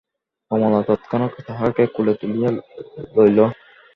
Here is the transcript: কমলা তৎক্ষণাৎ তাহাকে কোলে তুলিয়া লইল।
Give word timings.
কমলা 0.51 0.79
তৎক্ষণাৎ 0.87 1.35
তাহাকে 1.49 1.85
কোলে 1.93 2.13
তুলিয়া 2.19 2.49
লইল। 3.15 3.39